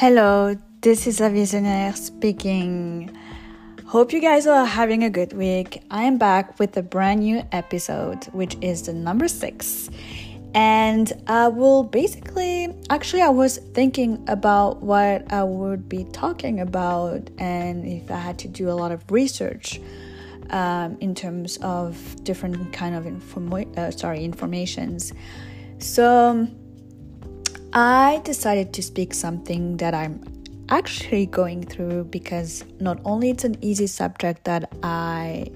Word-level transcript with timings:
Hello, 0.00 0.54
this 0.80 1.08
is 1.08 1.20
a 1.20 1.28
visionaire 1.28 1.92
speaking. 1.96 3.10
Hope 3.84 4.12
you 4.12 4.20
guys 4.20 4.46
are 4.46 4.64
having 4.64 5.02
a 5.02 5.10
good 5.10 5.32
week. 5.32 5.82
I 5.90 6.04
am 6.04 6.18
back 6.18 6.60
with 6.60 6.76
a 6.76 6.84
brand 6.84 7.22
new 7.22 7.42
episode, 7.50 8.26
which 8.26 8.56
is 8.60 8.82
the 8.82 8.92
number 8.92 9.26
six. 9.26 9.90
And 10.54 11.12
I 11.26 11.48
will 11.48 11.82
basically, 11.82 12.72
actually, 12.90 13.22
I 13.22 13.30
was 13.30 13.58
thinking 13.74 14.24
about 14.28 14.84
what 14.84 15.32
I 15.32 15.42
would 15.42 15.88
be 15.88 16.04
talking 16.12 16.60
about, 16.60 17.28
and 17.38 17.84
if 17.84 18.08
I 18.08 18.18
had 18.18 18.38
to 18.38 18.48
do 18.48 18.70
a 18.70 18.76
lot 18.78 18.92
of 18.92 19.02
research 19.10 19.80
um, 20.50 20.96
in 21.00 21.12
terms 21.12 21.56
of 21.56 22.22
different 22.22 22.72
kind 22.72 22.94
of 22.94 23.04
inform- 23.04 23.74
uh, 23.76 23.90
sorry 23.90 24.24
informations. 24.24 25.12
So 25.78 26.46
I 27.72 28.20
decided 28.24 28.72
to 28.74 28.82
speak 28.82 29.12
something 29.12 29.76
that 29.76 29.94
I'm 29.94 30.22
actually 30.70 31.26
going 31.26 31.64
through 31.64 32.04
because 32.04 32.64
not 32.80 32.98
only 33.04 33.30
it's 33.30 33.44
an 33.44 33.56
easy 33.60 33.86
subject 33.86 34.44
that 34.44 34.72
I 34.82 35.50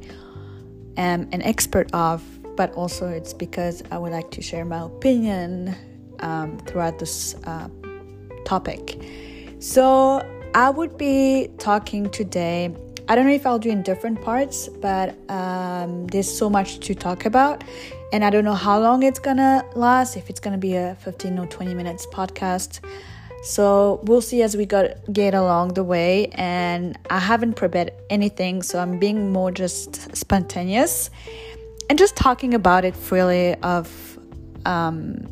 am 0.97 1.29
an 1.33 1.43
expert 1.43 1.91
of, 1.95 2.23
but 2.57 2.73
also 2.75 3.09
it's 3.09 3.33
because 3.33 3.83
I 3.91 3.99
would 3.99 4.13
like 4.13 4.31
to 4.33 4.43
share 4.43 4.65
my 4.65 4.83
opinion 4.83 5.75
um, 6.21 6.59
throughout 6.59 6.99
this 6.99 7.35
uh, 7.45 7.69
topic. 8.45 9.01
So 9.59 10.27
I 10.55 10.69
would 10.69 10.99
be 10.99 11.49
talking 11.59 12.11
today 12.11 12.75
I 13.09 13.15
don't 13.15 13.27
know 13.27 13.33
if 13.33 13.47
I'll 13.47 13.59
do 13.59 13.71
in 13.71 13.83
different 13.83 14.23
parts, 14.23 14.69
but 14.69 15.15
um, 15.31 16.07
there's 16.07 16.31
so 16.33 16.49
much 16.49 16.79
to 16.81 16.95
talk 16.95 17.27
about, 17.27 17.65
and 18.13 18.25
I 18.25 18.31
don't 18.31 18.45
know 18.45 18.55
how 18.55 18.79
long 18.81 19.03
it's 19.03 19.19
gonna 19.19 19.65
last. 19.75 20.17
If 20.17 20.31
it's 20.31 20.41
gonna 20.41 20.59
be 20.59 20.77
a 20.77 20.97
15 21.01 21.39
or 21.39 21.47
20 21.47 21.75
minutes 21.75 22.07
podcast, 22.07 22.81
so 23.43 24.01
we'll 24.05 24.21
see 24.21 24.43
as 24.43 24.57
we 24.57 24.67
got 24.67 25.13
get 25.13 25.35
along 25.35 25.75
the 25.75 25.83
way. 25.83 26.29
And 26.33 26.97
I 27.11 27.19
haven't 27.19 27.55
prepared 27.55 27.93
anything, 28.09 28.63
so 28.63 28.79
I'm 28.79 28.99
being 28.99 29.33
more 29.33 29.51
just 29.51 30.17
spontaneous 30.17 31.11
and 31.91 31.99
just 31.99 32.17
talking 32.17 32.55
about 32.55 32.85
it 32.85 32.95
freely 32.95 33.55
of 33.57 34.19
um, 34.65 35.27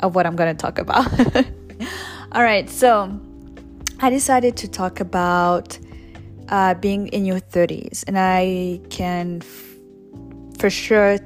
of 0.00 0.14
what 0.14 0.26
I'm 0.26 0.34
gonna 0.34 0.54
talk 0.54 0.78
about. 0.78 1.06
All 2.32 2.42
right, 2.42 2.70
so 2.70 3.20
I 4.00 4.08
decided 4.08 4.56
to 4.56 4.68
talk 4.68 5.00
about 5.00 5.78
uh, 6.52 6.74
being 6.74 7.08
in 7.08 7.24
your 7.24 7.40
30s. 7.40 8.04
And 8.06 8.18
I 8.18 8.80
can 8.90 9.40
f- 9.42 10.58
for 10.60 10.70
sure 10.70 11.18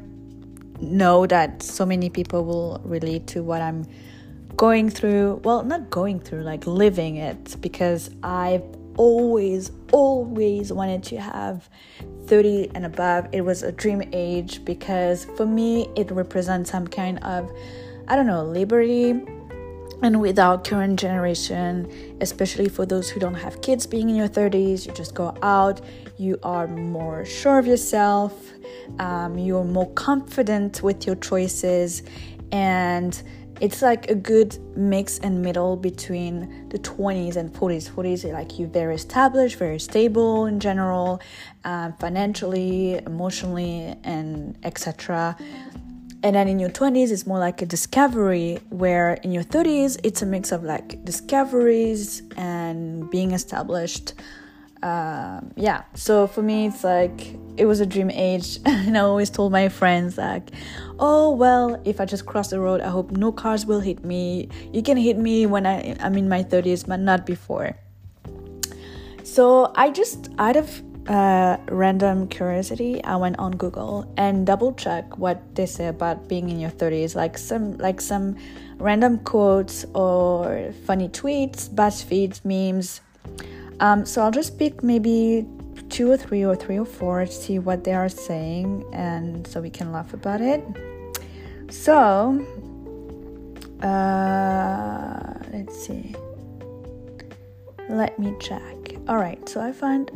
know 0.80 1.27
that 1.27 1.62
so 1.62 1.84
many 1.84 2.08
people 2.08 2.44
will 2.44 2.80
relate 2.84 3.27
to 3.28 3.42
what 3.42 3.60
I'm 3.60 3.84
going 4.56 4.88
through. 4.88 5.41
Well, 5.42 5.64
not 5.64 5.91
going 5.91 6.20
through, 6.20 6.42
like 6.42 6.66
living 6.66 7.16
it, 7.16 7.60
because 7.60 8.08
I've 8.22 8.62
always, 8.97 9.72
always 9.92 10.72
wanted 10.72 11.02
to 11.04 11.20
have 11.20 11.69
30 12.27 12.70
and 12.77 12.86
above. 12.86 13.27
It 13.32 13.41
was 13.41 13.64
a 13.64 13.72
dream 13.72 14.02
age 14.12 14.64
because 14.64 15.24
for 15.36 15.44
me, 15.44 15.88
it 15.97 16.10
represents 16.12 16.70
some 16.70 16.86
kind 16.86 17.19
of, 17.24 17.50
I 18.06 18.14
don't 18.14 18.27
know, 18.27 18.44
liberty 18.44 19.20
and 20.02 20.20
with 20.20 20.39
our 20.39 20.58
current 20.58 20.98
generation, 21.00 21.91
especially 22.20 22.69
for 22.69 22.84
those 22.84 23.08
who 23.08 23.19
don't 23.19 23.34
have 23.34 23.62
kids 23.62 23.86
being 23.86 24.11
in 24.11 24.16
your 24.16 24.28
30s, 24.28 24.86
you 24.86 24.92
just 24.92 25.14
go 25.14 25.36
out, 25.42 25.80
you 26.19 26.38
are 26.42 26.66
more 26.66 27.25
sure 27.25 27.58
of 27.58 27.66
yourself, 27.66 28.53
um, 28.98 29.38
you're 29.38 29.64
more 29.64 29.91
confident 29.92 30.83
with 30.83 31.06
your 31.06 31.16
choices, 31.16 32.03
and 32.53 33.22
it's 33.61 33.80
like 33.80 34.11
a 34.11 34.14
good 34.14 34.58
mix 34.77 35.19
and 35.20 35.41
middle 35.41 35.77
between 35.77 36.69
the 36.69 36.78
20s 36.78 37.36
and 37.36 37.50
40s 37.55 37.91
40s 37.91 38.31
like 38.31 38.58
you're 38.58 38.69
very 38.69 38.94
established 38.94 39.56
very 39.56 39.78
stable 39.81 40.44
in 40.44 40.60
general 40.60 41.22
um, 41.65 41.94
financially 41.94 43.00
emotionally 43.06 43.97
and 44.04 44.59
etc 44.62 45.34
and 46.26 46.34
then 46.34 46.48
in 46.48 46.59
your 46.59 46.70
20s 46.70 47.12
it's 47.12 47.25
more 47.25 47.38
like 47.38 47.62
a 47.62 47.66
discovery 47.66 48.59
where 48.70 49.12
in 49.22 49.31
your 49.31 49.44
30s 49.44 49.97
it's 50.03 50.22
a 50.22 50.26
mix 50.26 50.50
of 50.50 50.64
like 50.64 51.04
discoveries 51.04 52.20
and 52.37 53.09
being 53.12 53.31
established. 53.31 54.14
Um, 54.82 55.53
yeah. 55.54 55.84
So 55.94 56.26
for 56.26 56.42
me 56.42 56.66
it's 56.66 56.82
like 56.82 57.37
it 57.56 57.66
was 57.66 57.78
a 57.78 57.87
dream 57.87 58.10
age. 58.10 58.59
And 58.66 58.98
i 58.98 59.03
always 59.03 59.31
told 59.31 59.53
my 59.53 59.69
friends 59.69 60.19
like 60.19 60.50
oh 60.98 61.31
well 61.31 61.81
if 61.84 62.00
i 62.00 62.04
just 62.04 62.26
cross 62.26 62.50
the 62.50 62.58
road 62.58 62.81
i 62.81 62.88
hope 62.88 63.12
no 63.12 63.31
cars 63.31 63.64
will 63.64 63.81
hit 63.81 64.04
me. 64.04 64.48
You 64.72 64.82
can 64.82 64.97
hit 64.97 65.19
me 65.19 65.47
when 65.47 65.64
I, 65.64 65.97
i'm 66.00 66.16
in 66.19 66.28
my 66.28 66.43
30s 66.43 66.88
but 66.88 66.98
not 66.98 67.25
before. 67.25 67.76
So 69.22 69.70
i 69.76 69.91
just 69.91 70.28
out 70.38 70.56
of 70.56 70.82
uh, 71.09 71.56
random 71.69 72.27
curiosity, 72.28 73.03
I 73.05 73.17
went 73.17 73.39
on 73.39 73.53
Google 73.53 74.12
and 74.17 74.47
double 74.47 74.75
check 74.75 75.19
what 75.19 75.55
they 75.55 75.67
say 75.67 75.87
about 75.87 76.28
being 76.28 76.49
in 76.49 76.59
your 76.59 76.71
30s, 76.71 77.15
like 77.15 77.39
some 77.39 77.77
like 77.78 78.00
some 78.00 78.37
random 78.78 79.19
quotes 79.19 79.84
or 79.94 80.72
funny 80.84 81.09
tweets, 81.09 81.69
BuzzFeed 81.69 82.44
memes. 82.44 83.00
Um, 83.78 84.05
so 84.05 84.22
I'll 84.22 84.31
just 84.31 84.59
pick 84.59 84.83
maybe 84.83 85.47
two 85.91 86.11
or 86.11 86.17
three 86.17 86.44
or 86.44 86.56
three 86.56 86.78
or 86.78 86.87
four 86.87 87.25
to 87.25 87.31
see 87.31 87.59
what 87.59 87.84
they 87.84 87.93
are 87.93 88.09
saying, 88.09 88.84
and 88.93 89.47
so 89.47 89.61
we 89.61 89.71
can 89.71 89.93
laugh 89.93 90.12
about 90.12 90.41
it. 90.41 90.65
So 91.71 92.44
uh, 93.83 95.34
let's 95.53 95.87
see. 95.87 96.15
Let 97.88 98.19
me 98.19 98.34
check. 98.41 98.97
All 99.09 99.19
right, 99.19 99.49
so 99.49 99.61
I 99.61 99.71
find 99.71 100.11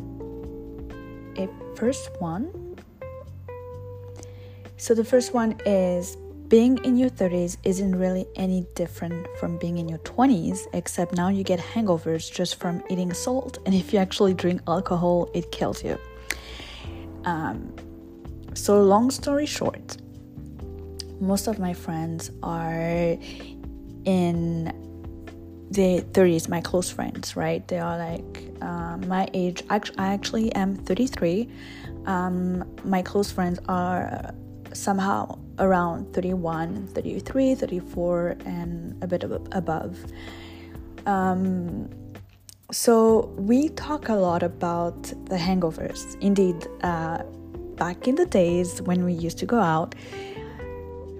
first 1.80 2.10
one. 2.20 2.76
So 4.76 4.94
the 4.94 5.04
first 5.04 5.32
one 5.32 5.58
is 5.64 6.16
being 6.48 6.76
in 6.84 6.98
your 6.98 7.08
30s 7.08 7.56
isn't 7.64 7.96
really 7.96 8.26
any 8.36 8.66
different 8.74 9.26
from 9.38 9.56
being 9.56 9.78
in 9.78 9.88
your 9.88 10.00
20s, 10.00 10.66
except 10.74 11.14
now 11.14 11.28
you 11.28 11.42
get 11.42 11.58
hangovers 11.58 12.30
just 12.30 12.56
from 12.56 12.82
eating 12.90 13.14
salt, 13.14 13.58
and 13.64 13.74
if 13.74 13.94
you 13.94 13.98
actually 13.98 14.34
drink 14.34 14.60
alcohol, 14.68 15.30
it 15.32 15.50
kills 15.52 15.82
you. 15.82 15.96
Um, 17.24 17.74
so, 18.52 18.82
long 18.82 19.10
story 19.10 19.46
short, 19.46 19.96
most 21.18 21.46
of 21.46 21.58
my 21.58 21.72
friends 21.72 22.30
are 22.42 23.16
in 24.04 24.72
the 25.70 26.00
30s, 26.12 26.48
my 26.48 26.60
close 26.60 26.90
friends, 26.90 27.36
right? 27.36 27.66
They 27.68 27.78
are 27.78 27.96
like 27.96 28.42
um, 28.60 29.06
my 29.06 29.28
age. 29.32 29.62
I 29.70 29.80
actually 29.98 30.52
am 30.54 30.74
33. 30.74 31.48
Um, 32.06 32.64
my 32.84 33.02
close 33.02 33.30
friends 33.30 33.60
are 33.68 34.34
somehow 34.72 35.38
around 35.58 36.12
31, 36.12 36.88
33, 36.88 37.54
34, 37.54 38.36
and 38.44 39.02
a 39.02 39.06
bit 39.06 39.22
above. 39.52 39.96
Um, 41.06 41.88
so 42.72 43.26
we 43.36 43.68
talk 43.70 44.08
a 44.08 44.14
lot 44.14 44.42
about 44.42 45.02
the 45.26 45.36
hangovers. 45.36 46.20
Indeed, 46.20 46.66
uh, 46.82 47.22
back 47.76 48.08
in 48.08 48.16
the 48.16 48.26
days 48.26 48.82
when 48.82 49.04
we 49.04 49.12
used 49.12 49.38
to 49.38 49.46
go 49.46 49.60
out, 49.60 49.94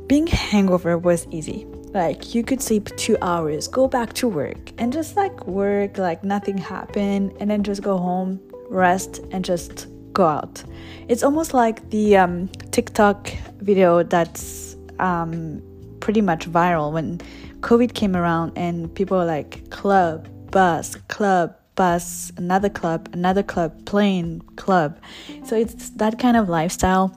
being 0.09 0.27
hangover 0.27 0.99
was 0.99 1.27
easy 1.31 1.67
like 1.93 2.35
you 2.35 2.43
could 2.43 2.63
sleep 2.63 2.89
two 2.97 3.17
hours, 3.23 3.69
go 3.69 3.89
back 3.89 4.13
to 4.15 4.29
work, 4.29 4.73
and 4.79 4.93
just 4.93 5.17
like 5.17 5.47
work 5.47 5.99
like 5.99 6.25
nothing 6.25 6.59
happened, 6.59 7.33
and 7.41 7.51
then 7.51 7.63
just 7.63 7.83
go 7.83 7.99
home, 7.99 8.41
rest, 8.69 9.21
and 9.33 9.45
just 9.45 9.89
go 10.13 10.27
out. 10.27 10.63
It's 11.09 11.23
almost 11.23 11.55
like 11.55 11.89
the 11.91 12.17
um, 12.17 12.49
TikTok 12.71 13.31
video 13.59 14.03
that's 14.03 14.77
um, 14.99 15.63
pretty 16.01 16.21
much 16.21 16.51
viral 16.51 16.93
when 16.93 17.21
COVID 17.61 17.95
came 17.95 18.17
around 18.17 18.53
and 18.57 18.93
people 18.95 19.19
were 19.19 19.25
like 19.25 19.69
club, 19.71 20.29
bus, 20.51 20.97
club, 21.09 21.55
bus, 21.75 22.33
another 22.37 22.69
club, 22.69 23.09
another 23.13 23.43
club, 23.43 23.85
plane, 23.87 24.41
club. 24.57 24.99
So 25.45 25.57
it's 25.57 25.91
that 25.91 26.19
kind 26.19 26.37
of 26.37 26.49
lifestyle 26.49 27.17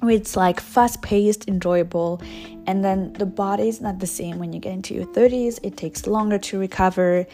where 0.00 0.14
it's 0.14 0.36
like 0.36 0.60
fast 0.60 1.02
paced, 1.02 1.48
enjoyable, 1.48 2.20
and 2.66 2.84
then 2.84 3.12
the 3.14 3.26
body 3.26 3.68
is 3.68 3.80
not 3.80 3.98
the 3.98 4.06
same 4.06 4.38
when 4.38 4.52
you 4.52 4.60
get 4.60 4.72
into 4.72 4.94
your 4.94 5.06
30s. 5.06 5.58
It 5.62 5.76
takes 5.76 6.06
longer 6.06 6.38
to 6.38 6.58
recover. 6.58 7.26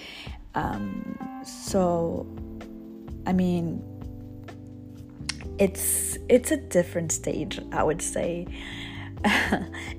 Um, 0.55 1.19
so, 1.45 2.27
I 3.27 3.33
mean, 3.33 3.83
it's 5.59 6.17
it's 6.29 6.51
a 6.51 6.57
different 6.57 7.13
stage, 7.13 7.61
I 7.73 7.83
would 7.83 8.01
say. 8.01 8.47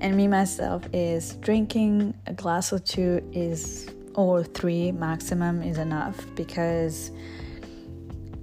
and 0.00 0.16
me 0.16 0.26
myself 0.26 0.88
is 0.92 1.34
drinking 1.36 2.14
a 2.26 2.32
glass 2.32 2.72
or 2.72 2.78
two 2.78 3.22
is 3.32 3.88
or 4.14 4.42
three 4.42 4.90
maximum 4.92 5.62
is 5.62 5.78
enough 5.78 6.24
because 6.34 7.10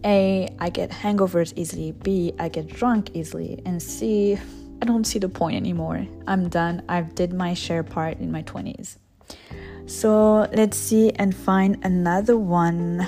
a, 0.06 0.48
I 0.60 0.70
get 0.70 0.90
hangovers 0.92 1.54
easily. 1.56 1.92
B, 1.92 2.34
I 2.40 2.50
get 2.50 2.68
drunk 2.68 3.12
easily. 3.14 3.62
And 3.66 3.82
C, 3.82 4.38
I 4.82 4.86
don't 4.86 5.06
see 5.06 5.20
the 5.20 5.30
point 5.30 5.56
anymore. 5.56 6.06
I'm 6.28 6.50
done. 6.50 6.84
I've 6.88 7.16
did 7.16 7.34
my 7.34 7.54
share 7.54 7.84
part 7.84 8.20
in 8.20 8.32
my 8.32 8.44
20s. 8.44 8.98
So 9.88 10.48
let's 10.54 10.78
see 10.78 11.12
and 11.12 11.36
find 11.36 11.78
another 11.84 12.38
one, 12.38 13.02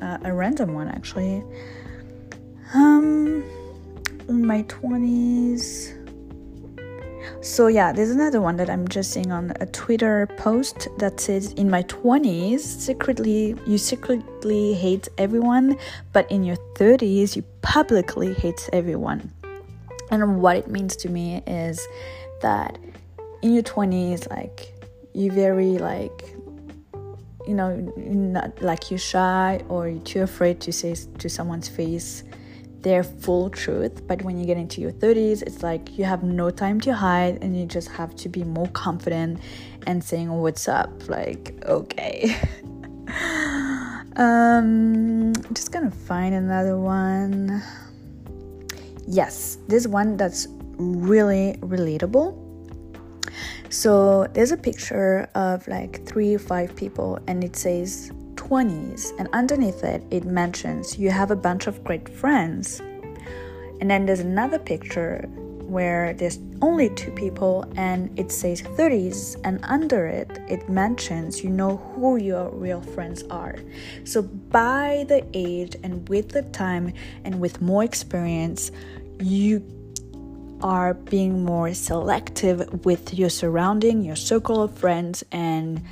uh, 0.00 0.18
a 0.24 0.32
random 0.32 0.74
one 0.74 0.88
actually. 0.88 1.42
Um, 2.74 3.44
in 4.28 4.46
my 4.46 4.62
20s. 4.64 5.98
So 7.40 7.66
yeah, 7.66 7.92
there's 7.92 8.10
another 8.10 8.40
one 8.40 8.56
that 8.56 8.70
I'm 8.70 8.86
just 8.86 9.10
seeing 9.12 9.32
on 9.32 9.52
a 9.60 9.66
Twitter 9.66 10.28
post 10.36 10.88
that 10.98 11.18
says 11.18 11.52
in 11.54 11.68
my 11.68 11.82
20s, 11.84 12.60
secretly 12.60 13.56
you 13.66 13.78
secretly 13.78 14.74
hate 14.74 15.08
everyone, 15.18 15.76
but 16.12 16.30
in 16.30 16.44
your 16.44 16.56
30s 16.74 17.34
you 17.34 17.42
publicly 17.62 18.32
hate 18.34 18.68
everyone. 18.72 19.32
And 20.12 20.40
what 20.40 20.56
it 20.56 20.68
means 20.68 20.94
to 20.96 21.08
me 21.08 21.42
is 21.46 21.84
that 22.42 22.78
in 23.42 23.54
your 23.54 23.62
20s 23.64 24.30
like 24.30 24.72
you're 25.14 25.34
very 25.34 25.78
like 25.78 26.34
you 27.46 27.54
know 27.54 27.74
not 27.96 28.62
like 28.62 28.90
you're 28.90 28.98
shy 28.98 29.60
or 29.68 29.88
you're 29.88 30.02
too 30.02 30.22
afraid 30.22 30.60
to 30.60 30.72
say 30.72 30.94
to 31.18 31.28
someone's 31.28 31.68
face 31.68 32.22
their 32.82 33.02
full 33.02 33.48
truth. 33.48 34.06
But 34.06 34.22
when 34.22 34.38
you 34.38 34.44
get 34.44 34.56
into 34.56 34.80
your 34.80 34.92
30s, 34.92 35.42
it's 35.42 35.62
like 35.62 35.96
you 35.96 36.04
have 36.04 36.22
no 36.22 36.50
time 36.50 36.80
to 36.80 36.94
hide 36.94 37.38
and 37.42 37.56
you 37.56 37.64
just 37.64 37.88
have 37.90 38.14
to 38.16 38.28
be 38.28 38.44
more 38.44 38.68
confident 38.68 39.40
and 39.86 40.02
saying, 40.02 40.30
What's 40.30 40.68
up? 40.68 41.08
Like, 41.08 41.54
okay. 41.64 42.36
um, 44.16 45.32
just 45.52 45.72
gonna 45.72 45.90
find 45.90 46.34
another 46.34 46.76
one. 46.76 47.62
Yes, 49.06 49.58
this 49.68 49.86
one 49.86 50.16
that's 50.16 50.46
really 50.76 51.56
relatable. 51.60 52.38
So 53.68 54.26
there's 54.34 54.52
a 54.52 54.56
picture 54.56 55.28
of 55.34 55.66
like 55.66 56.04
three 56.06 56.36
five 56.36 56.76
people, 56.76 57.18
and 57.26 57.42
it 57.42 57.56
says 57.56 58.12
20s, 58.34 59.18
and 59.18 59.28
underneath 59.32 59.82
it, 59.82 60.04
it 60.10 60.24
mentions 60.24 60.98
you 60.98 61.10
have 61.10 61.30
a 61.30 61.36
bunch 61.36 61.66
of 61.66 61.82
great 61.82 62.08
friends. 62.08 62.80
And 63.80 63.90
then 63.90 64.06
there's 64.06 64.20
another 64.20 64.58
picture 64.58 65.28
where 65.72 66.12
there's 66.14 66.38
only 66.60 66.90
two 66.90 67.10
people 67.12 67.64
and 67.76 68.16
it 68.18 68.30
says 68.30 68.62
30s, 68.62 69.40
and 69.44 69.58
under 69.64 70.06
it, 70.06 70.30
it 70.48 70.68
mentions 70.68 71.42
you 71.42 71.50
know 71.50 71.78
who 71.78 72.16
your 72.16 72.50
real 72.50 72.80
friends 72.80 73.24
are. 73.30 73.56
So, 74.04 74.22
by 74.22 75.04
the 75.08 75.26
age 75.32 75.74
and 75.82 76.08
with 76.08 76.28
the 76.30 76.42
time 76.42 76.92
and 77.24 77.40
with 77.40 77.60
more 77.60 77.82
experience, 77.82 78.70
you 79.18 79.64
are 80.62 80.94
being 80.94 81.44
more 81.44 81.74
selective 81.74 82.84
with 82.84 83.14
your 83.14 83.30
surrounding, 83.30 84.04
your 84.04 84.16
circle 84.16 84.62
of 84.62 84.76
friends, 84.78 85.24
and 85.32 85.82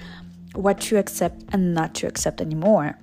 what 0.54 0.80
to 0.80 0.96
accept 0.98 1.42
and 1.52 1.74
not 1.74 1.94
to 1.96 2.06
accept 2.06 2.40
anymore. 2.40 2.98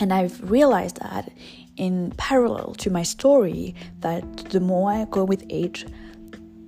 And 0.00 0.12
I've 0.12 0.50
realized 0.50 1.00
that 1.00 1.30
in 1.78 2.12
parallel 2.16 2.74
to 2.74 2.90
my 2.90 3.02
story, 3.02 3.74
that 4.00 4.22
the 4.50 4.60
more 4.60 4.92
I 4.92 5.06
go 5.06 5.24
with 5.24 5.44
age, 5.48 5.86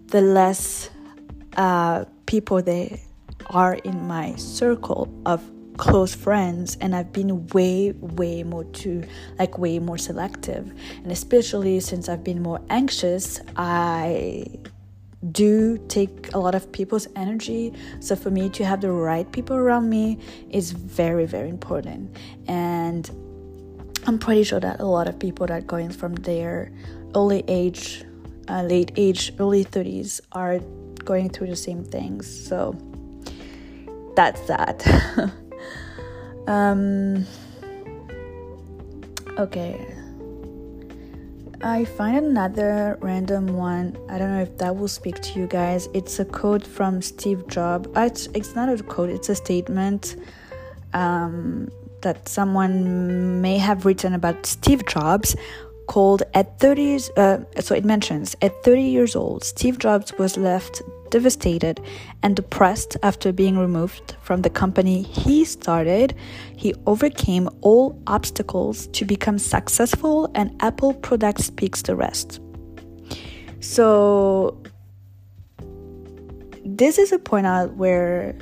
the 0.06 0.20
less 0.20 0.88
uh, 1.56 2.04
people 2.26 2.62
there 2.62 2.98
are 3.46 3.74
in 3.74 4.06
my 4.06 4.34
circle 4.36 5.12
of 5.26 5.42
close 5.76 6.14
friends 6.14 6.76
and 6.80 6.94
I've 6.94 7.10
been 7.10 7.46
way 7.48 7.92
way 7.92 8.42
more 8.42 8.64
to 8.64 9.02
like 9.38 9.56
way 9.56 9.78
more 9.78 9.96
selective 9.96 10.70
and 11.02 11.10
especially 11.10 11.80
since 11.80 12.06
I've 12.06 12.22
been 12.22 12.42
more 12.42 12.60
anxious 12.68 13.40
I 13.56 14.44
do 15.32 15.76
take 15.88 16.32
a 16.34 16.38
lot 16.38 16.54
of 16.54 16.70
people's 16.72 17.06
energy. 17.14 17.72
So 18.00 18.16
for 18.16 18.30
me 18.30 18.48
to 18.50 18.64
have 18.64 18.80
the 18.80 18.90
right 18.90 19.30
people 19.32 19.56
around 19.56 19.90
me 19.90 20.18
is 20.50 20.72
very, 20.72 21.26
very 21.26 21.48
important. 21.48 22.16
And 22.48 23.10
I'm 24.06 24.18
pretty 24.18 24.44
sure 24.44 24.60
that 24.60 24.80
a 24.80 24.86
lot 24.86 25.08
of 25.08 25.18
people 25.18 25.46
that 25.46 25.66
going 25.66 25.90
from 25.90 26.14
their 26.14 26.72
early 27.14 27.44
age, 27.48 28.04
uh, 28.48 28.62
late 28.62 28.92
age, 28.96 29.32
early 29.38 29.64
30s 29.64 30.20
are 30.32 30.58
going 31.04 31.28
through 31.28 31.48
the 31.48 31.56
same 31.56 31.84
things. 31.84 32.26
So 32.48 32.76
that's 34.16 34.40
that. 34.46 34.86
um, 36.46 37.26
okay. 39.38 39.86
I 41.62 41.84
find 41.84 42.24
another 42.24 42.96
random 43.02 43.48
one. 43.48 43.98
I 44.08 44.16
don't 44.16 44.30
know 44.30 44.40
if 44.40 44.56
that 44.58 44.74
will 44.76 44.88
speak 44.88 45.20
to 45.20 45.38
you 45.38 45.46
guys. 45.46 45.90
It's 45.92 46.18
a 46.18 46.24
quote 46.24 46.66
from 46.66 47.02
Steve 47.02 47.46
Jobs. 47.48 47.86
Uh, 47.94 48.08
it's, 48.10 48.28
it's 48.28 48.54
not 48.54 48.70
a 48.70 48.82
quote, 48.82 49.10
it's 49.10 49.28
a 49.28 49.34
statement 49.34 50.16
um, 50.92 51.68
that 52.02 52.28
someone 52.28 53.40
may 53.40 53.58
have 53.58 53.84
written 53.84 54.14
about 54.14 54.46
Steve 54.46 54.86
Jobs 54.86 55.36
called 55.86 56.22
At 56.34 56.60
30 56.60 57.00
uh, 57.16 57.38
so 57.60 57.74
it 57.74 57.84
mentions, 57.84 58.36
at 58.42 58.62
30 58.62 58.82
years 58.82 59.16
old, 59.16 59.42
Steve 59.42 59.78
Jobs 59.78 60.12
was 60.18 60.36
left 60.36 60.82
devastated 61.10 61.80
and 62.22 62.36
depressed 62.36 62.96
after 63.02 63.32
being 63.32 63.58
removed 63.58 64.16
from 64.22 64.42
the 64.42 64.50
company 64.50 65.02
he 65.02 65.44
started. 65.44 66.14
He 66.56 66.74
overcame 66.86 67.48
all 67.60 68.00
obstacles 68.06 68.86
to 68.88 69.04
become 69.04 69.38
successful, 69.38 70.30
and 70.34 70.56
Apple 70.62 70.94
product 70.94 71.40
speaks 71.40 71.82
the 71.82 71.96
rest. 71.96 72.40
So, 73.58 74.62
this 76.64 76.98
is 76.98 77.12
a 77.12 77.18
point 77.18 77.46
out 77.46 77.74
where 77.74 78.36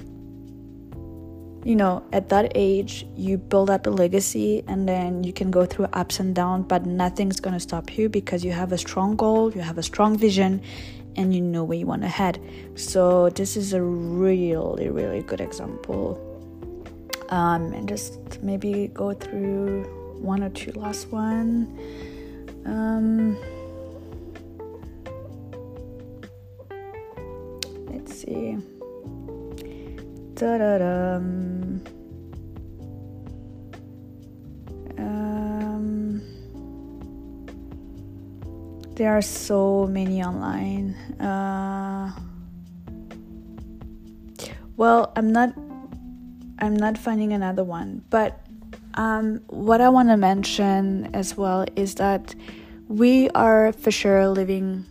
you 1.65 1.75
know, 1.77 2.05
at 2.13 2.29
that 2.29 2.53
age, 2.55 3.07
you 3.17 3.37
build 3.37 3.69
up 3.69 3.87
a 3.87 3.91
legacy 3.91 4.65
and 4.69 4.89
then 4.89 5.25
you 5.25 5.33
can 5.33 5.51
go 5.51 5.67
through 5.67 5.87
ups 5.93 6.21
and 6.21 6.35
downs, 6.35 6.67
but 6.69 6.87
nothing's 6.87 7.41
going 7.41 7.55
to 7.55 7.61
stop 7.61 7.97
you 7.99 8.09
because 8.09 8.45
you 8.45 8.53
have 8.53 8.73
a 8.73 8.79
strong 8.79 9.17
goal, 9.17 9.53
you 9.53 9.61
have 9.61 9.79
a 9.79 9.83
strong 9.83 10.17
vision, 10.17 10.63
and 11.17 11.35
you 11.35 11.41
know 11.41 11.65
where 11.65 11.77
you 11.77 11.87
want 11.87 12.03
to 12.03 12.09
head. 12.09 12.41
So 12.77 13.29
this 13.31 13.57
is 13.57 13.73
a 13.73 13.83
really, 13.83 14.89
really 14.89 15.23
good 15.23 15.41
example. 15.41 16.25
Um, 17.31 17.73
and 17.73 17.89
just 17.89 18.43
maybe 18.43 18.89
go 18.95 19.13
through 19.13 19.85
one 20.21 20.43
or 20.43 20.51
two 20.51 20.73
last 20.73 21.09
one. 21.09 21.77
Um, 22.65 23.37
let's 27.91 28.15
see. 28.23 28.59
Da-da-da. 30.39 31.19
there 38.99 39.17
are 39.17 39.23
so 39.23 39.87
many 39.87 40.23
online. 40.23 40.95
Uh, 41.21 42.13
well, 44.77 45.13
I'm 45.17 45.33
not. 45.33 45.55
I'm 46.59 46.75
not 46.75 46.99
finding 46.99 47.33
another 47.33 47.63
one, 47.63 48.03
but 48.11 48.41
um, 48.95 49.41
what 49.47 49.81
I 49.81 49.89
want 49.89 50.09
to 50.09 50.17
mention 50.17 51.15
as 51.15 51.37
well 51.37 51.65
is 51.77 51.95
that 51.95 52.35
we 52.89 53.31
are 53.31 53.73
for 53.73 53.93
sure 53.93 54.29
living 54.29 54.85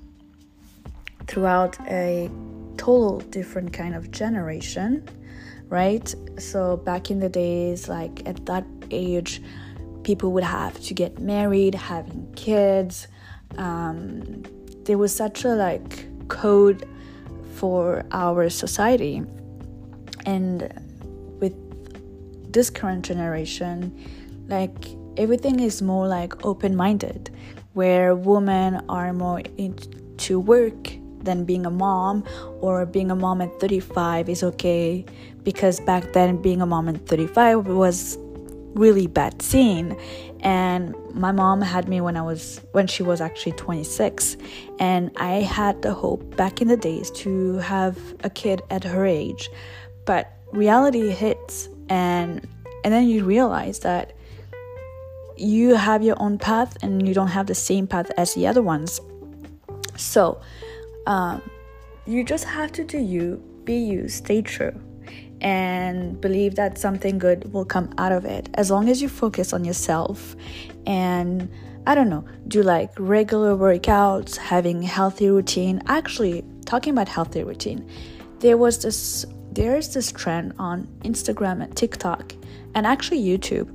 throughout 1.28 1.78
a 1.90 2.30
total 2.78 3.20
different 3.20 3.74
kind 3.74 3.96
of 3.96 4.12
generation, 4.12 5.08
right? 5.70 6.14
So 6.38 6.78
back 6.78 7.12
in 7.12 7.20
the 7.20 7.30
days, 7.30 7.90
like 7.90 8.28
at 8.28 8.46
that 8.46 8.66
age, 8.92 9.42
people 10.04 10.32
would 10.32 10.44
have 10.44 10.80
to 10.82 10.94
get 10.94 11.20
married, 11.20 11.76
having 11.76 12.32
kids 12.36 13.08
um, 13.58 14.44
there 14.84 14.98
was 14.98 15.16
such 15.16 15.46
a 15.46 15.50
like 15.50 16.08
code 16.28 16.88
for 17.56 18.06
our 18.12 18.50
society 18.50 19.24
and 20.26 20.62
with 21.40 21.54
this 22.52 22.70
current 22.70 23.06
generation 23.06 23.94
like 24.48 24.88
everything 25.18 25.60
is 25.60 25.82
more 25.82 26.08
like 26.08 26.46
open-minded 26.46 27.30
where 27.74 28.16
women 28.16 28.82
are 28.90 29.14
more 29.14 29.42
into 29.58 30.40
work 30.40 30.94
than 31.28 31.46
being 31.46 31.66
a 31.66 31.70
mom 31.70 32.24
or 32.62 32.88
being 32.88 33.12
a 33.12 33.16
mom 33.16 33.42
at 33.42 33.60
35 33.60 34.30
is 34.30 34.42
okay. 34.42 35.06
Because 35.44 35.80
back 35.82 36.14
then 36.14 36.42
being 36.42 36.62
a 36.62 36.66
mom 36.66 36.90
at 36.90 37.06
35 37.06 37.68
was 37.68 38.18
really 38.74 39.08
bad 39.08 39.42
scene. 39.42 39.96
And 40.42 40.96
my 41.14 41.32
mom 41.32 41.62
had 41.62 41.88
me 41.88 42.02
when 42.02 42.16
I 42.18 42.22
was 42.22 42.62
when 42.72 42.88
she 42.88 43.04
was 43.04 43.22
actually 43.22 43.54
26 43.54 44.38
and 44.80 45.12
I 45.18 45.42
had 45.42 45.82
the 45.82 45.94
hope 45.94 46.36
back 46.38 46.62
in 46.62 46.68
the 46.68 46.78
days 46.78 47.12
to 47.24 47.58
have 47.58 47.98
a 48.24 48.30
kid 48.30 48.62
at 48.70 48.84
her 48.84 49.06
age. 49.06 49.50
But 50.06 50.32
reality 50.52 51.10
hits 51.10 51.70
and 51.90 52.48
and 52.84 52.94
then 52.94 53.08
you 53.08 53.26
realize 53.26 53.80
that 53.80 54.14
you 55.36 55.76
have 55.76 56.02
your 56.04 56.16
own 56.20 56.38
path 56.38 56.78
and 56.82 57.08
you 57.08 57.14
don't 57.14 57.28
have 57.28 57.48
the 57.48 57.56
same 57.56 57.88
path 57.88 58.10
as 58.18 58.34
the 58.34 58.48
other 58.48 58.62
ones. 58.62 59.02
So 59.98 60.40
um, 61.08 61.42
you 62.06 62.24
just 62.24 62.44
have 62.44 62.72
to 62.74 62.84
do 62.84 63.00
you 63.00 63.42
be 63.64 63.76
you 63.76 64.08
stay 64.08 64.42
true 64.42 64.74
and 65.42 66.20
believe 66.22 66.56
that 66.56 66.78
something 66.78 67.18
good 67.18 67.52
will 67.54 67.66
come 67.66 67.94
out 67.98 68.12
of 68.12 68.26
it 68.26 68.50
as 68.54 68.70
long 68.70 68.90
as 68.90 69.02
you 69.02 69.10
focus 69.10 69.54
on 69.54 69.66
yourself 69.66 70.36
and 70.86 71.50
I 71.88 71.96
don't 71.96 72.10
know, 72.10 72.26
do 72.50 72.64
like 72.64 72.92
regular 73.00 73.56
workouts, 73.56 74.36
having 74.36 74.82
healthy 74.82 75.30
routine. 75.30 75.82
Actually, 75.88 76.44
talking 76.66 76.92
about 76.92 77.08
healthy 77.08 77.46
routine, 77.46 77.90
there 78.40 78.58
was 78.58 78.82
this 78.84 79.26
there's 79.54 79.94
this 79.94 80.12
trend 80.12 80.54
on 80.60 80.86
Instagram 81.06 81.64
and 81.64 81.74
TikTok 81.78 82.34
and 82.76 82.86
actually 82.86 83.22
YouTube 83.22 83.70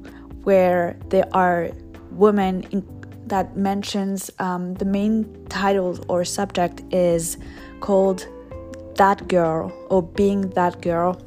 where 0.45 0.99
there 1.09 1.25
are 1.33 1.71
women 2.11 2.65
in, 2.71 2.83
that 3.27 3.57
mentions 3.57 4.31
um, 4.39 4.75
the 4.75 4.85
main 4.85 5.47
title 5.49 5.99
or 6.09 6.25
subject 6.25 6.83
is 6.93 7.39
called 7.81 8.27
that 8.97 9.29
girl 9.29 9.73
or 9.91 10.03
being 10.03 10.51
that 10.51 10.81
girl 10.83 11.21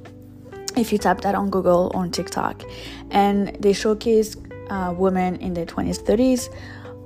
if 0.78 0.92
you 0.92 0.98
type 0.98 1.22
that 1.22 1.36
on 1.36 1.50
google 1.50 1.92
or 1.94 2.02
on 2.02 2.12
tiktok. 2.12 2.64
And 3.12 3.56
they 3.60 3.74
showcase 3.74 4.36
uh, 4.70 4.94
women 4.98 5.38
in 5.38 5.54
their 5.54 5.66
20s 5.66 6.04
30s 6.04 6.54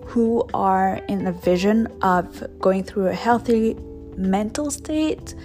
who 0.05 0.48
are 0.53 0.96
in 1.08 1.27
a 1.27 1.31
vision 1.31 1.88
of 2.01 2.43
going 2.60 2.84
through 2.84 3.08
a 3.08 3.13
healthy 3.13 3.75
mental 4.17 4.72
state 4.72 5.36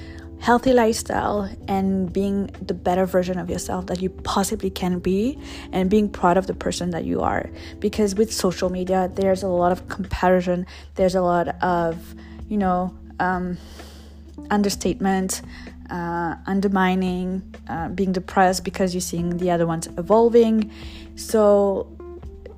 healthy 0.45 0.75
lifestyle 0.75 1.49
and 1.69 2.13
being 2.13 2.51
the 2.61 2.75
better 2.75 3.07
version 3.07 3.39
of 3.39 3.49
yourself 3.49 3.87
that 3.87 4.03
you 4.03 4.11
possibly 4.11 4.69
can 4.69 4.99
be 4.99 5.39
and 5.73 5.89
being 5.89 6.07
proud 6.07 6.37
of 6.37 6.47
the 6.47 6.53
person 6.53 6.91
that 6.91 7.07
you 7.07 7.23
are. 7.23 7.49
Because 7.81 8.15
with 8.15 8.31
social 8.31 8.69
media 8.69 9.11
there's 9.15 9.43
a 9.43 9.49
lot 9.49 9.73
of 9.73 9.89
comparison. 9.89 10.67
There's 10.97 11.15
a 11.15 11.23
lot 11.23 11.49
of 11.63 12.15
you 12.51 12.59
know 12.59 12.95
um, 13.21 13.57
understatement 14.51 15.41
uh, 15.89 16.35
undermining 16.47 17.55
uh, 17.67 17.89
being 17.89 18.13
depressed 18.13 18.65
because 18.65 18.93
you're 18.93 19.01
seeing 19.01 19.39
the 19.39 19.51
other 19.51 19.67
ones 19.67 19.89
evolving. 19.97 20.71
So 21.17 21.89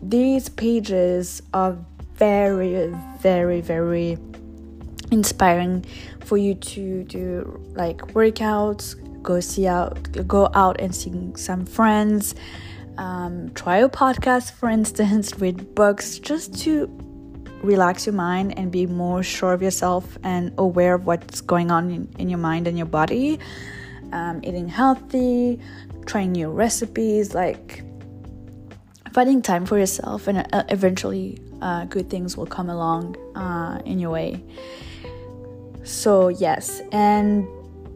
these 0.03 0.49
pages 0.49 1.41
are 1.55 1.79
very 2.17 2.93
very 3.21 3.61
very 3.61 4.19
inspiring 5.11 5.85
for 6.25 6.37
you 6.37 6.55
to 6.55 7.05
do 7.05 7.63
like 7.75 7.99
workouts 8.15 8.95
go 9.23 9.41
see 9.41 9.67
out 9.67 10.11
go 10.27 10.49
out 10.55 10.81
and 10.81 10.95
see 10.95 11.13
some 11.37 11.65
friends 11.65 12.35
um, 12.99 13.51
try 13.55 13.79
a 13.79 13.89
podcast 13.89 14.53
for 14.53 14.69
instance 14.69 15.39
read 15.39 15.75
books 15.75 16.19
just 16.19 16.59
to 16.59 16.87
relax 17.63 18.07
your 18.07 18.15
mind 18.15 18.59
and 18.59 18.71
be 18.71 18.87
more 18.87 19.23
sure 19.23 19.53
of 19.53 19.63
yourself 19.63 20.19
and 20.23 20.53
aware 20.59 20.95
of 20.95 21.07
what's 21.07 21.41
going 21.41 21.71
on 21.71 21.91
in, 21.91 22.09
in 22.19 22.29
your 22.29 22.39
mind 22.39 22.67
and 22.69 22.77
your 22.77 22.87
body. 22.87 23.39
Um, 24.13 24.41
eating 24.45 24.69
healthy 24.69 25.59
trying 26.07 26.31
new 26.31 26.49
recipes 26.49 27.35
like 27.35 27.83
finding 29.13 29.43
time 29.43 29.67
for 29.67 29.77
yourself 29.79 30.29
and 30.29 30.47
uh, 30.53 30.63
eventually 30.69 31.41
uh, 31.61 31.87
good 31.87 32.09
things 32.09 32.37
will 32.37 32.47
come 32.47 32.71
along 32.71 33.17
uh, 33.35 33.83
in 33.85 33.99
your 33.99 34.11
way 34.11 34.45
so 35.87 36.29
yes 36.29 36.83
and 36.91 37.47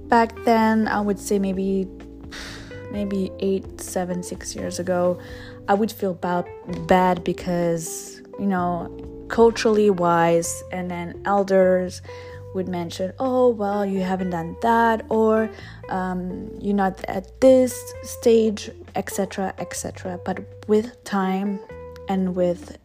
back 0.08 0.32
then 0.44 0.86
i 0.86 1.00
would 1.00 1.18
say 1.18 1.38
maybe 1.38 1.88
maybe 2.92 3.32
eight 3.40 3.80
seven 3.80 4.22
six 4.22 4.54
years 4.54 4.78
ago 4.78 5.18
i 5.68 5.74
would 5.74 5.90
feel 5.90 6.14
bad 6.14 6.46
bad 6.86 7.22
because 7.24 8.22
you 8.38 8.46
know 8.46 8.88
culturally 9.28 9.90
wise 9.90 10.62
and 10.72 10.88
then 10.90 11.20
elders 11.24 12.00
would 12.54 12.68
mention 12.68 13.12
oh 13.18 13.48
well 13.48 13.84
you 13.84 14.00
haven't 14.00 14.30
done 14.30 14.56
that 14.62 15.04
or 15.08 15.50
um, 15.88 16.50
you're 16.60 16.74
not 16.74 17.04
at 17.04 17.40
this 17.40 17.92
stage 18.02 18.70
etc 18.94 19.52
etc 19.58 20.18
but 20.24 20.38
with 20.68 21.02
time 21.04 21.58
and 22.08 22.34
with 22.34 22.76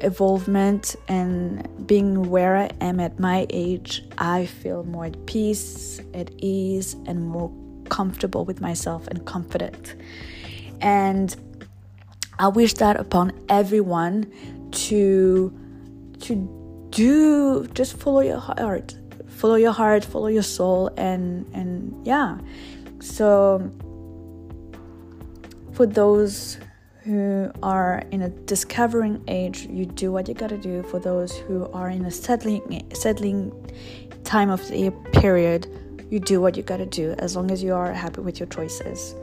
evolvement 0.00 0.96
and 1.08 1.86
being 1.86 2.30
where 2.30 2.56
I 2.56 2.70
am 2.80 3.00
at 3.00 3.18
my 3.18 3.46
age, 3.50 4.02
I 4.18 4.46
feel 4.46 4.84
more 4.84 5.06
at 5.06 5.26
peace, 5.26 6.00
at 6.14 6.30
ease, 6.38 6.94
and 7.06 7.26
more 7.26 7.50
comfortable 7.88 8.44
with 8.44 8.60
myself 8.60 9.06
and 9.08 9.24
confident. 9.24 9.94
And 10.80 11.34
I 12.38 12.48
wish 12.48 12.74
that 12.74 12.96
upon 12.98 13.32
everyone 13.48 14.30
to 14.72 15.52
to 16.20 16.88
do 16.90 17.66
just 17.68 17.96
follow 17.96 18.20
your 18.20 18.38
heart, 18.38 18.94
follow 19.28 19.54
your 19.54 19.72
heart, 19.72 20.04
follow 20.04 20.28
your 20.28 20.42
soul, 20.42 20.90
and 20.96 21.46
and 21.54 22.06
yeah. 22.06 22.38
So 23.00 23.70
for 25.72 25.86
those 25.86 26.58
who 27.06 27.52
are 27.62 28.02
in 28.10 28.22
a 28.22 28.28
discovering 28.28 29.22
age, 29.28 29.68
you 29.70 29.86
do 29.86 30.10
what 30.10 30.26
you 30.26 30.34
gotta 30.34 30.58
do. 30.58 30.82
For 30.82 30.98
those 30.98 31.36
who 31.36 31.70
are 31.72 31.88
in 31.88 32.04
a 32.04 32.10
settling 32.10 32.84
settling 32.92 33.52
time 34.24 34.50
of 34.50 34.66
the 34.68 34.90
period, 35.12 35.68
you 36.10 36.18
do 36.18 36.40
what 36.40 36.56
you 36.56 36.64
gotta 36.64 36.86
do 36.86 37.14
as 37.18 37.36
long 37.36 37.52
as 37.52 37.62
you 37.62 37.72
are 37.74 37.92
happy 37.92 38.22
with 38.22 38.40
your 38.40 38.48
choices. 38.48 39.14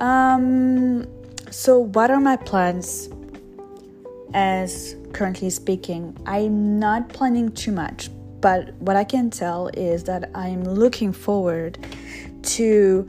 Um, 0.00 1.06
so, 1.50 1.78
what 1.78 2.10
are 2.10 2.20
my 2.20 2.36
plans 2.36 3.08
as 4.34 4.94
currently 5.14 5.48
speaking? 5.48 6.14
I'm 6.26 6.78
not 6.78 7.08
planning 7.08 7.52
too 7.52 7.72
much, 7.72 8.10
but 8.42 8.74
what 8.74 8.96
I 8.96 9.04
can 9.04 9.30
tell 9.30 9.68
is 9.68 10.04
that 10.04 10.30
I'm 10.34 10.62
looking 10.62 11.12
forward 11.14 11.78
to 12.42 13.08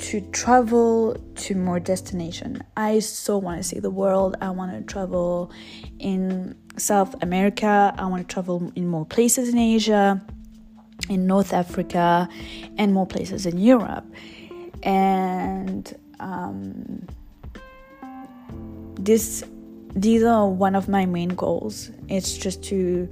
to 0.00 0.22
travel 0.32 1.14
to 1.34 1.54
more 1.54 1.78
destination. 1.78 2.62
I 2.76 3.00
so 3.00 3.36
want 3.36 3.58
to 3.58 3.62
see 3.62 3.80
the 3.80 3.90
world. 3.90 4.34
I 4.40 4.48
want 4.50 4.72
to 4.72 4.80
travel 4.82 5.52
in 5.98 6.56
South 6.78 7.22
America. 7.22 7.94
I 7.98 8.06
want 8.06 8.26
to 8.26 8.32
travel 8.32 8.72
in 8.74 8.86
more 8.86 9.04
places 9.04 9.50
in 9.50 9.58
Asia, 9.58 10.24
in 11.10 11.26
North 11.26 11.52
Africa, 11.52 12.28
and 12.78 12.94
more 12.94 13.06
places 13.06 13.44
in 13.44 13.58
Europe. 13.58 14.06
And 14.82 15.94
um, 16.18 17.06
this 18.94 19.44
these 19.94 20.22
are 20.22 20.48
one 20.48 20.74
of 20.74 20.88
my 20.88 21.04
main 21.04 21.30
goals. 21.30 21.90
It's 22.08 22.38
just 22.38 22.62
to 22.64 23.06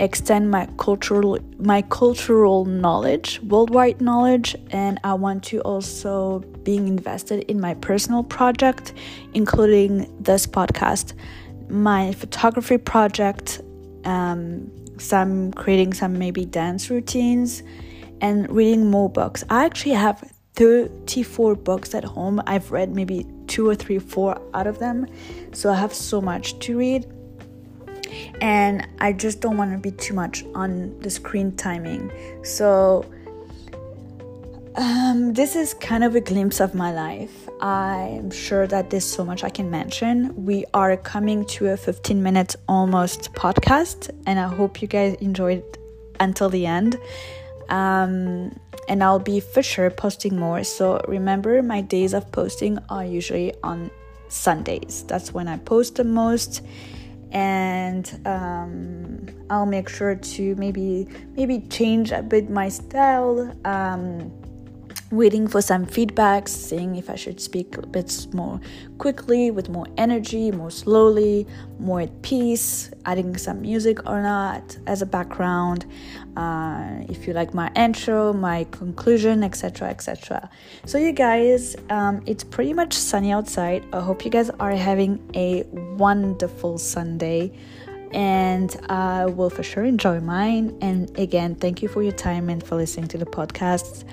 extend 0.00 0.50
my 0.50 0.66
cultural 0.78 1.38
my 1.58 1.82
cultural 1.82 2.64
knowledge, 2.64 3.40
worldwide 3.42 4.00
knowledge, 4.00 4.56
and 4.70 4.98
I 5.04 5.14
want 5.14 5.44
to 5.44 5.60
also 5.60 6.40
being 6.64 6.88
invested 6.88 7.44
in 7.44 7.60
my 7.60 7.74
personal 7.74 8.24
project, 8.24 8.94
including 9.34 10.10
this 10.22 10.46
podcast, 10.46 11.12
my 11.68 12.12
photography 12.12 12.78
project, 12.78 13.60
um, 14.04 14.70
some 14.98 15.52
creating 15.52 15.92
some 15.92 16.18
maybe 16.18 16.46
dance 16.46 16.90
routines, 16.90 17.62
and 18.22 18.50
reading 18.50 18.90
more 18.90 19.10
books. 19.10 19.44
I 19.50 19.64
actually 19.66 19.94
have 19.94 20.32
34 20.54 21.56
books 21.56 21.94
at 21.94 22.04
home. 22.04 22.42
I've 22.46 22.72
read 22.72 22.94
maybe 22.94 23.26
two 23.46 23.68
or 23.68 23.74
three, 23.74 23.98
four 23.98 24.40
out 24.54 24.66
of 24.66 24.78
them, 24.78 25.06
so 25.52 25.70
I 25.70 25.74
have 25.74 25.92
so 25.92 26.22
much 26.22 26.58
to 26.60 26.78
read 26.78 27.06
and 28.40 28.86
I 28.98 29.12
just 29.12 29.40
don't 29.40 29.56
want 29.56 29.72
to 29.72 29.78
be 29.78 29.90
too 29.90 30.14
much 30.14 30.44
on 30.54 30.98
the 31.00 31.10
screen 31.10 31.56
timing. 31.56 32.10
So, 32.42 33.04
um, 34.76 35.34
this 35.34 35.56
is 35.56 35.74
kind 35.74 36.04
of 36.04 36.14
a 36.14 36.20
glimpse 36.20 36.60
of 36.60 36.74
my 36.74 36.92
life. 36.92 37.48
I'm 37.60 38.30
sure 38.30 38.66
that 38.66 38.90
there's 38.90 39.04
so 39.04 39.24
much 39.24 39.44
I 39.44 39.50
can 39.50 39.70
mention. 39.70 40.44
We 40.44 40.64
are 40.72 40.96
coming 40.96 41.44
to 41.46 41.68
a 41.68 41.76
15 41.76 42.22
minutes 42.22 42.56
almost 42.68 43.32
podcast, 43.32 44.10
and 44.26 44.38
I 44.38 44.48
hope 44.48 44.80
you 44.80 44.88
guys 44.88 45.14
enjoyed 45.20 45.64
until 46.20 46.48
the 46.48 46.66
end. 46.66 46.96
Um, 47.68 48.58
and 48.88 49.04
I'll 49.04 49.18
be 49.18 49.40
for 49.40 49.62
sure 49.62 49.90
posting 49.90 50.36
more. 50.36 50.64
So 50.64 51.00
remember, 51.06 51.62
my 51.62 51.80
days 51.80 52.14
of 52.14 52.30
posting 52.32 52.78
are 52.88 53.04
usually 53.04 53.54
on 53.62 53.90
Sundays. 54.28 55.04
That's 55.06 55.32
when 55.32 55.48
I 55.48 55.58
post 55.58 55.96
the 55.96 56.04
most 56.04 56.62
and 57.32 58.20
um, 58.26 59.26
I'll 59.48 59.66
make 59.66 59.88
sure 59.88 60.14
to 60.14 60.54
maybe 60.56 61.08
maybe 61.36 61.60
change 61.68 62.12
a 62.12 62.22
bit 62.22 62.50
my 62.50 62.68
style. 62.68 63.54
Um, 63.64 64.32
waiting 65.10 65.48
for 65.48 65.60
some 65.60 65.86
feedbacks, 65.86 66.48
seeing 66.48 66.96
if 66.96 67.10
I 67.10 67.16
should 67.16 67.40
speak 67.40 67.76
a 67.76 67.86
bit 67.86 68.26
more 68.32 68.60
quickly, 68.98 69.50
with 69.50 69.68
more 69.68 69.86
energy, 69.96 70.50
more 70.52 70.70
slowly, 70.70 71.46
more 71.78 72.02
at 72.02 72.22
peace, 72.22 72.90
adding 73.04 73.36
some 73.36 73.60
music 73.60 74.06
or 74.08 74.22
not 74.22 74.78
as 74.86 75.02
a 75.02 75.06
background. 75.06 75.86
Uh, 76.36 77.02
if 77.08 77.26
you 77.26 77.32
like 77.32 77.52
my 77.54 77.70
intro, 77.74 78.32
my 78.32 78.64
conclusion, 78.70 79.42
etc., 79.42 79.88
etc. 79.88 80.48
So, 80.86 80.98
you 80.98 81.12
guys, 81.12 81.74
um, 81.90 82.22
it's 82.26 82.44
pretty 82.44 82.72
much 82.72 82.92
sunny 82.92 83.32
outside. 83.32 83.84
I 83.92 84.00
hope 84.00 84.24
you 84.24 84.30
guys 84.30 84.50
are 84.60 84.72
having 84.72 85.20
a 85.34 85.64
wonderful 85.96 86.78
Sunday 86.78 87.52
and 88.12 88.76
I 88.88 89.26
will 89.26 89.50
for 89.50 89.62
sure 89.62 89.84
enjoy 89.84 90.20
mine. 90.20 90.76
And 90.80 91.16
again, 91.18 91.54
thank 91.54 91.82
you 91.82 91.88
for 91.88 92.02
your 92.02 92.12
time 92.12 92.48
and 92.48 92.62
for 92.62 92.76
listening 92.76 93.08
to 93.08 93.18
the 93.18 93.26
podcast. 93.26 94.04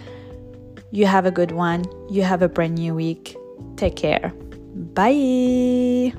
You 0.92 1.06
have 1.06 1.26
a 1.26 1.32
good 1.32 1.52
one. 1.52 1.86
You 2.10 2.24
have 2.24 2.42
a 2.42 2.50
brand 2.50 2.76
new 2.76 2.96
week. 2.96 3.36
Take 3.76 3.96
care. 3.96 4.34
Bye. 4.94 6.14